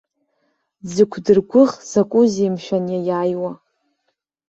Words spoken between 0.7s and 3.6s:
Дзықәдыргәыӷ закәызеи, мшәан, иаиааиуа?